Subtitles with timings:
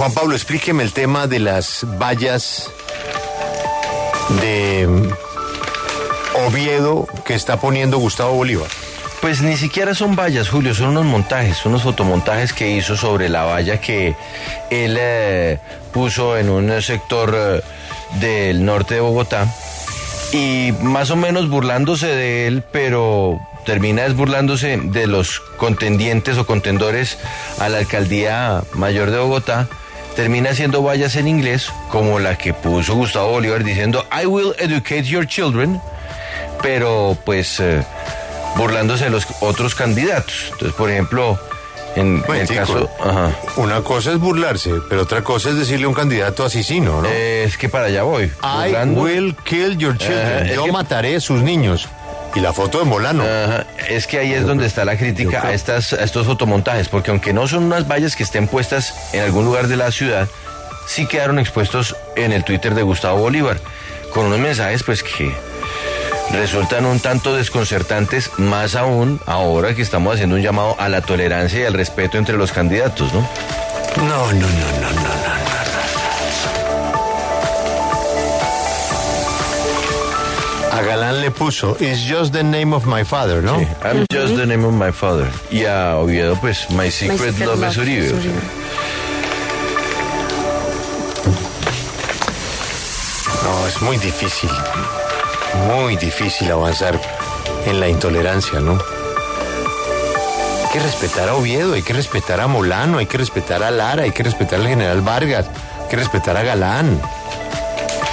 [0.00, 2.70] Juan Pablo, explíqueme el tema de las vallas
[4.40, 4.88] de
[6.46, 8.70] Oviedo que está poniendo Gustavo Bolívar.
[9.20, 13.44] Pues ni siquiera son vallas, Julio, son unos montajes, unos fotomontajes que hizo sobre la
[13.44, 14.16] valla que
[14.70, 15.58] él eh,
[15.92, 17.62] puso en un sector eh,
[18.20, 19.54] del norte de Bogotá
[20.32, 27.18] y más o menos burlándose de él, pero termina desburlándose de los contendientes o contendores
[27.58, 29.68] a la alcaldía mayor de Bogotá,
[30.16, 35.04] termina haciendo vallas en inglés, como la que puso Gustavo Bolívar diciendo I will educate
[35.04, 35.80] your children,
[36.62, 37.82] pero pues eh,
[38.56, 40.34] burlándose de los otros candidatos.
[40.52, 41.38] Entonces, por ejemplo,
[41.96, 42.88] en el caso...
[43.02, 43.30] Ajá.
[43.56, 47.08] Una cosa es burlarse, pero otra cosa es decirle a un candidato asesino, ¿no?
[47.08, 48.24] Eh, es que para allá voy.
[48.24, 48.30] I
[48.72, 50.48] Burlando- will kill your children.
[50.54, 51.88] Yo que- mataré a sus niños.
[52.34, 53.24] Y la foto de Molano.
[53.24, 57.10] Ajá, Es que ahí es donde está la crítica a, estas, a estos fotomontajes, porque
[57.10, 60.28] aunque no son unas vallas que estén puestas en algún lugar de la ciudad,
[60.86, 63.58] sí quedaron expuestos en el Twitter de Gustavo Bolívar,
[64.12, 65.32] con unos mensajes pues que
[66.32, 71.60] resultan un tanto desconcertantes, más aún ahora que estamos haciendo un llamado a la tolerancia
[71.60, 73.28] y al respeto entre los candidatos, ¿no?
[73.96, 75.09] No, no, no, no, no,
[80.80, 83.58] A Galán le puso, It's just the name of my father, ¿no?
[83.58, 85.28] Sí, I'm just the name of my father.
[85.50, 88.06] Y a Oviedo, pues, My Secret, Secret Love, Love es Uribe.
[88.06, 88.30] es o sea.
[88.30, 88.40] Uribe.
[93.44, 94.48] No, es muy difícil.
[95.66, 96.98] Muy difícil avanzar
[97.66, 98.72] en la intolerancia, ¿no?
[98.72, 104.04] Hay que respetar a Oviedo, hay que respetar a Molano, hay que respetar a Lara,
[104.04, 105.46] hay que respetar al general Vargas,
[105.82, 106.98] hay que respetar a Galán.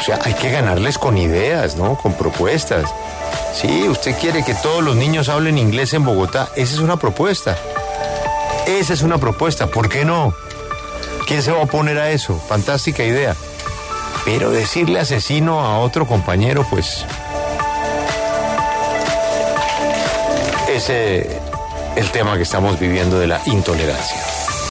[0.08, 1.98] Sea, hay que ganarles con ideas, ¿no?
[1.98, 2.90] Con propuestas.
[3.54, 6.48] Sí, usted quiere que todos los niños hablen inglés en Bogotá.
[6.56, 7.58] Esa es una propuesta.
[8.66, 9.68] Esa es una propuesta.
[9.68, 10.34] ¿Por qué no?
[11.28, 12.40] ¿Quién se va a oponer a eso?
[12.40, 13.36] Fantástica idea.
[14.24, 17.06] Pero decirle asesino a otro compañero, pues.
[20.70, 21.38] Ese
[21.98, 24.37] el tema que estamos viviendo de la intolerancia.